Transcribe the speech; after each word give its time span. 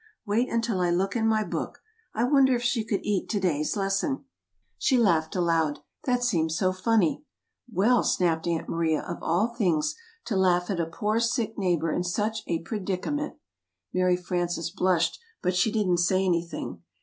Wait 0.25 0.49
until 0.49 0.79
I 0.79 0.89
look 0.89 1.15
in 1.15 1.27
my 1.27 1.43
book. 1.43 1.83
I 2.15 2.23
wonder 2.23 2.55
if 2.55 2.63
she 2.63 2.83
could 2.83 3.01
eat 3.03 3.29
to 3.29 3.39
day's 3.39 3.75
lesson." 3.77 4.25
She 4.79 4.97
laughed 4.97 5.35
aloud 5.35 5.77
that 6.05 6.23
seemed 6.23 6.53
so 6.53 6.73
funny. 6.73 7.23
"Well," 7.71 8.01
snapped 8.01 8.47
Aunt 8.47 8.67
Maria, 8.67 9.03
"of 9.03 9.21
all 9.21 9.49
things; 9.49 9.93
to 10.25 10.35
laugh 10.35 10.71
at 10.71 10.79
a 10.79 10.87
poor 10.87 11.19
sick 11.19 11.55
neighbor 11.55 11.91
in 11.91 12.03
such 12.03 12.41
a 12.47 12.63
pre 12.63 12.79
dic 12.79 13.05
a 13.05 13.11
ment." 13.11 13.35
Mary 13.93 14.17
Frances 14.17 14.71
blushed, 14.71 15.19
but 15.43 15.55
she 15.55 15.71
didn't 15.71 15.99
say 15.99 16.25
anything. 16.25 16.81